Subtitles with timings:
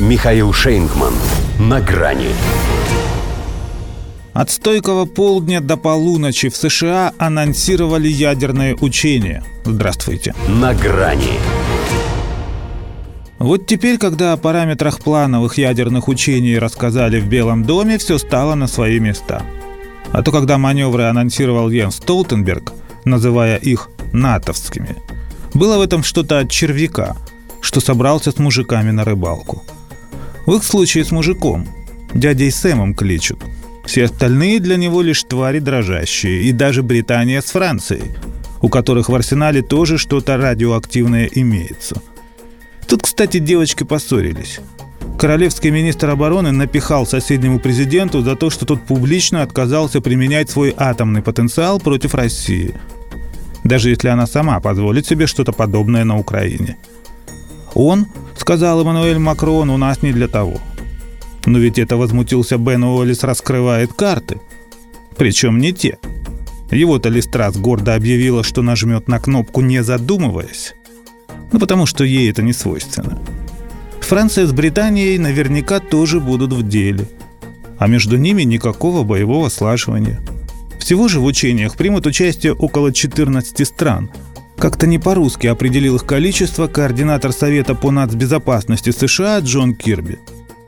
[0.00, 1.14] Михаил Шейнгман.
[1.60, 2.30] На грани.
[4.32, 9.44] От стойкого полдня до полуночи в США анонсировали ядерное учение.
[9.64, 10.34] Здравствуйте.
[10.48, 11.38] На грани.
[13.38, 18.66] Вот теперь, когда о параметрах плановых ядерных учений рассказали в Белом доме, все стало на
[18.66, 19.44] свои места.
[20.10, 22.72] А то, когда маневры анонсировал Йенс Столтенберг,
[23.04, 24.96] называя их натовскими,
[25.52, 27.16] было в этом что-то от червяка,
[27.60, 29.62] что собрался с мужиками на рыбалку.
[30.46, 31.66] В их случае с мужиком,
[32.12, 33.42] дядей Сэмом кличут.
[33.84, 38.12] Все остальные для него лишь твари дрожащие, и даже Британия с Францией,
[38.60, 42.00] у которых в арсенале тоже что-то радиоактивное имеется–
[42.86, 44.60] Тут, кстати, девочки поссорились.
[45.18, 51.22] Королевский министр обороны напихал соседнему президенту за то, что тот публично отказался применять свой атомный
[51.22, 52.74] потенциал против России,
[53.62, 56.76] даже если она сама позволит себе что-то подобное на Украине.
[57.74, 60.60] Он, сказал Эммануэль Макрон, у нас не для того.
[61.46, 64.40] Но ведь это возмутился Бен Уоллес раскрывает карты.
[65.16, 65.98] Причем не те.
[66.70, 70.74] Его-то Листрас гордо объявила, что нажмет на кнопку не задумываясь.
[71.52, 73.18] Ну, потому что ей это не свойственно.
[74.00, 77.08] Франция с Британией наверняка тоже будут в деле.
[77.78, 80.20] А между ними никакого боевого слаживания.
[80.78, 84.10] Всего же в учениях примут участие около 14 стран.
[84.56, 90.18] Как-то не по-русски определил их количество координатор Совета по нацбезопасности США Джон Кирби.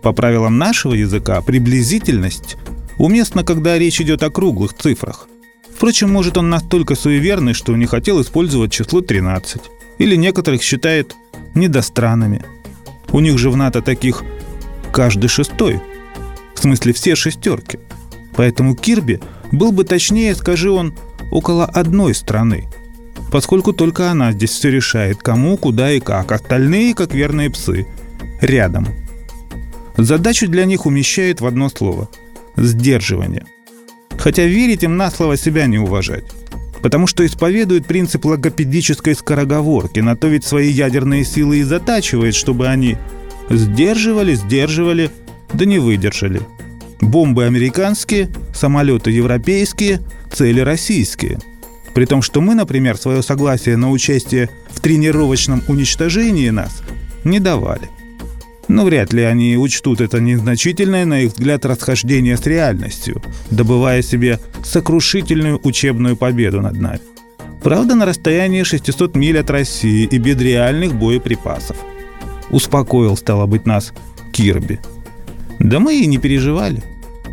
[0.03, 2.57] По правилам нашего языка приблизительность
[2.99, 5.29] уместна, когда речь идет о круглых цифрах.
[5.75, 9.63] Впрочем, может он настолько суеверный, что не хотел использовать число 13
[9.99, 11.15] или некоторых считает
[11.55, 12.45] недостранами.
[13.13, 14.23] У них же в НАТО таких
[14.93, 15.81] каждый шестой.
[16.55, 17.79] В смысле все шестерки.
[18.35, 19.21] Поэтому Кирби
[19.53, 20.95] был бы точнее, скажи он,
[21.31, 22.69] около одной страны.
[23.37, 26.33] Поскольку только она здесь все решает, кому, куда и как.
[26.33, 27.87] Остальные, как верные псы,
[28.41, 28.89] рядом.
[29.99, 32.09] Задачу для них умещает в одно слово–
[32.57, 33.45] сдерживание.
[34.17, 36.25] Хотя верить им на слово себя не уважать
[36.81, 42.69] потому что исповедует принцип логопедической скороговорки, на то ведь свои ядерные силы и затачивает, чтобы
[42.69, 42.97] они
[43.51, 45.11] сдерживали, сдерживали,
[45.53, 46.41] да не выдержали.
[47.03, 50.01] Бомбы американские, самолеты европейские,
[50.33, 51.39] цели российские.
[51.97, 56.83] При том, что мы, например, свое согласие на участие в тренировочном уничтожении нас
[57.25, 57.89] не давали.
[58.69, 64.39] Но вряд ли они учтут это незначительное, на их взгляд, расхождение с реальностью, добывая себе
[64.63, 67.01] сокрушительную учебную победу над нами.
[67.63, 71.79] Правда, на расстоянии 600 миль от России и без реальных боеприпасов.
[72.51, 73.95] Успокоил, стало быть, нас
[74.33, 74.81] Кирби.
[75.61, 76.83] Да мы и не переживали.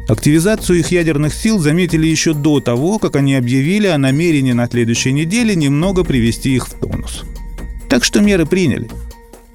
[0.07, 5.13] Активизацию их ядерных сил заметили еще до того, как они объявили о намерении на следующей
[5.13, 7.23] неделе немного привести их в тонус.
[7.89, 8.89] Так что меры приняли–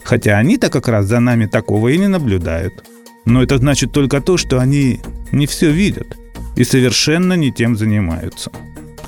[0.08, 2.82] Хотя они-то как раз за нами такого и не наблюдают.
[3.26, 5.00] Но это значит только то, что они
[5.32, 6.16] не все видят
[6.56, 8.50] и совершенно не тем занимаются.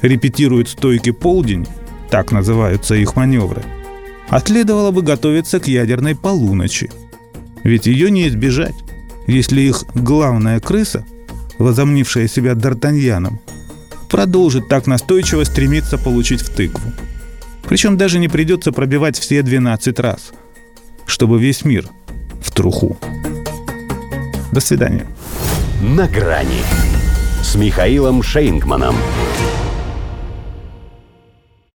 [0.03, 1.67] Репетируют стойки полдень,
[2.11, 3.63] так называются их маневры.
[4.29, 6.91] А следовало бы готовиться к ядерной полуночи.
[7.65, 8.77] Ведь ее не избежать,
[9.27, 11.07] если их главная крыса,
[11.61, 13.39] возомнившая себя Д'Артаньяном,
[14.09, 16.93] продолжит так настойчиво стремиться получить в тыкву.
[17.69, 20.33] Причем даже не придется пробивать все 12 раз–
[21.11, 21.89] чтобы весь мир
[22.41, 22.97] в труху.
[24.53, 25.07] До свидания.
[25.83, 26.63] На грани
[27.43, 28.95] с Михаилом Шейнгманом.